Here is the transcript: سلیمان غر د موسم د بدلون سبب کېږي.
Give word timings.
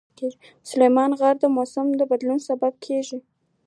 سلیمان 0.69 1.11
غر 1.19 1.35
د 1.41 1.45
موسم 1.55 1.87
د 1.95 2.01
بدلون 2.11 2.39
سبب 2.47 2.73
کېږي. 2.85 3.19